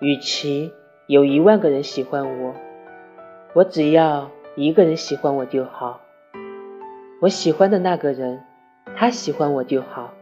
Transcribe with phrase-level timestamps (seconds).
[0.00, 0.72] 与其
[1.06, 2.54] 有一万个人喜欢我
[3.52, 6.00] 我只要一个人喜欢我就好。
[7.20, 8.42] 我喜欢的那个人
[8.96, 10.14] 他喜欢我就好。